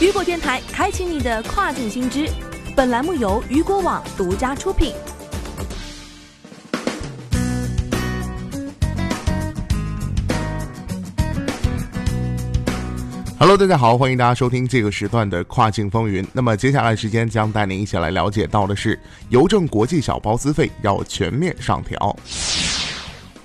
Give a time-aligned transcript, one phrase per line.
[0.00, 2.26] 雨果电台开启你的跨境新知。
[2.74, 4.94] 本栏目由雨果网独家出品。
[13.38, 16.26] Hello，大家好，欢迎大家收听这个时段的跨境风云。
[16.32, 18.98] 那么接下来时间将带您一起来了解到的是，
[19.28, 22.16] 邮政国际小包资费要全面上调。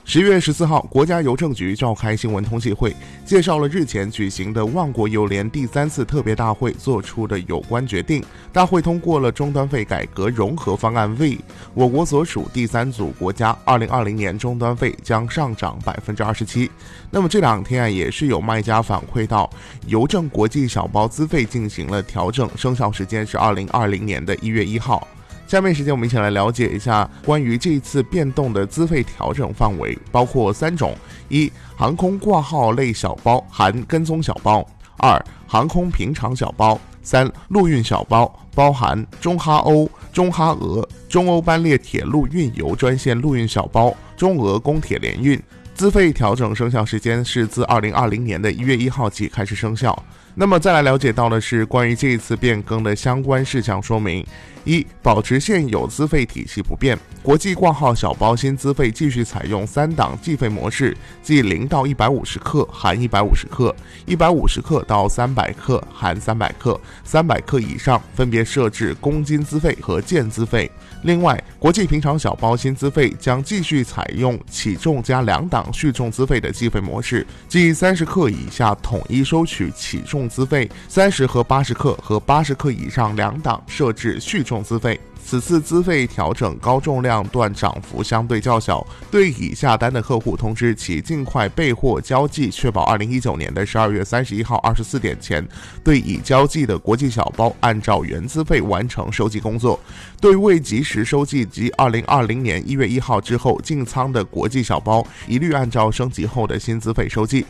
[0.08, 2.96] 十月十四号，国家邮政局召开新闻通气会，
[3.26, 8.24] 介绍了日前举行的万国邮联第三次特别大会做出的有关决定。
[8.54, 11.40] 大会通过了终端费改革融合方案，V，
[11.74, 16.70] 我国所属第三组国家，二零二零年终端费将上涨百分之二十七。
[17.10, 19.50] 那么这两天啊，也是有卖家反馈到，
[19.88, 25.06] 邮政国际小包资费进行了调整，生效时间是二零二零年的一月一号。
[25.48, 30.96] 下面时间，我们一起来了解一下关于这一次变动的资费调整范围，包括三种：
[31.30, 34.62] 一、航空挂号类小包含跟踪小包；
[34.98, 45.40] 二、航空平常小包；三、陆运小包包含中哈欧、中哈俄、中欧班列铁路运油专线陆运小包、中俄公铁联运。
[45.76, 49.94] 资费调整生效时间是自二零二零年的一月一号起开始生效。
[50.38, 54.26] 那么再来了解到的是关于这一次变更的相关事项说明：
[54.66, 63.74] 一、保持现有资费体系不变，国际挂号小包新资费继续采用三档计费模式，即零到一百五十克含一百五十克，
[64.06, 70.70] 一百五十克到三百克含三百克，三百克以上分别设置公斤资费和件资费。
[71.04, 85.00] 另外，国际平常小包新资费将继续采用起重加两档续重资费的计费模式，即三十克以下统一收取起重资费，三十和八十克和八十克以上两档设置续重资费。
[85.28, 95.44] 此次资费调整高重量段涨幅相对较小，对已下单的客户通知其尽快备货交寄，确保二零一九年的十二月三十一号二十四点前
[95.84, 99.80] 对已交寄的国际小包按照原资费完成收寄工作。
[100.22, 107.44] 对未及时收寄及二零二零年一月一号之后进仓的国际小包，一律按照升级后的新资费收寄。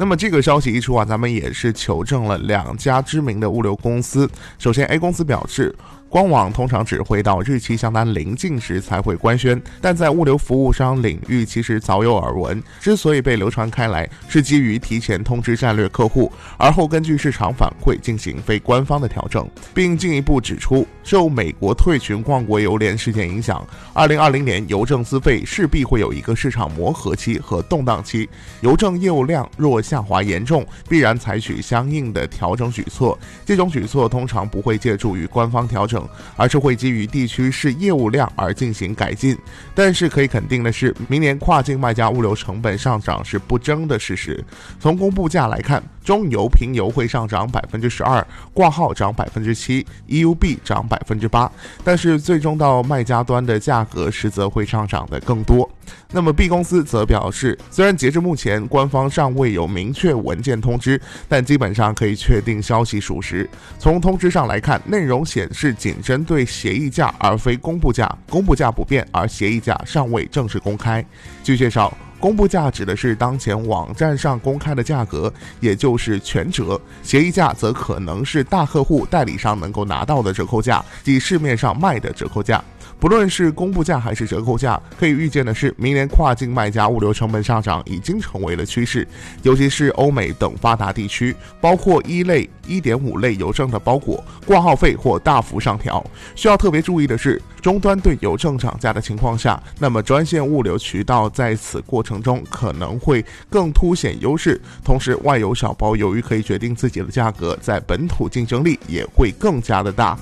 [0.00, 4.26] 那么这个消息一出啊，咱们也是求证了两家知名的物流公司。
[4.58, 5.76] 首先，A 公司表示。
[6.10, 12.60] 官网通常只会到日期相当临近时才会官宣，但在物流服务商领域其实早有耳闻。
[12.80, 28.28] 之所以被流传开来，是基于提前通知战略客户，而后根据市场反馈进行非官方的调整，并进一步指出，受美国退群万国邮联事件影响，二零二零年邮政资费势必会有一个市场磨合期和动荡期。
[28.62, 33.16] 邮政业务量若下滑严重，必然采取相应的调整举措。
[33.46, 35.99] 这种举措通常不会借助于官方调整。
[36.36, 39.36] 而是会基于地区市业务量而进行改进，
[39.74, 44.42] 但是可以肯定的是，明年跨境卖家物流成本上涨是不争的事实。
[44.78, 51.50] 从公布价来看，中油平油会上涨百分之十二，挂号涨百分之七，EUB 涨百分之八，
[51.84, 55.68] 但是最终到卖家端的价格实则会上涨的更多。
[56.12, 63.48] 那么 B 公司则表示，虽然截至目前官方尚未有明确文件通知，但基本上可以确定消息属实。
[63.78, 71.04] 从通知上来看，内容显示仅针对协议价而非公布价，公布价不变，而协议价尚未正式公开。
[71.42, 82.62] 据介绍，公布价指的是当前网站上公开的价格，也就是全折；协议价则可能是大客户代理商能够拿到的折扣价，即市面上卖的折扣价。
[83.00, 89.08] 不论是公布价还是折扣价，可以预见的是，明年跨境卖家物流成本上涨已经成为了趋势，
[89.42, 96.04] 尤其是欧美等发达地区，包括一类、一点五类邮政的包裹挂号费或大幅上调。
[96.36, 110.18] 需要特别注意的是，终端对邮政涨价的情况下，那么专线物流渠道在此过程中可能会更凸显优势，同时外邮小包由于可以决定自己的价格，在本土竞争力也会更加的大。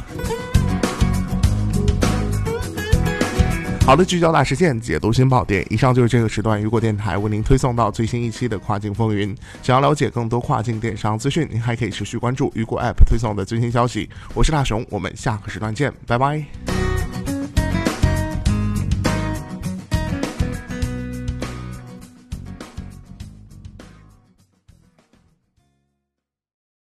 [3.89, 5.67] 好的，聚焦大事件，解读新爆点。
[5.71, 9.35] 以上就是这个时段雨果电台为您推送到最新一期的跨境风云。
[9.63, 14.11] 想要了解更多跨境电商资讯，您还可以持续关注雨果 App 推送的最新消息。
[14.35, 16.78] 我是大熊，我们下个时段见，拜拜。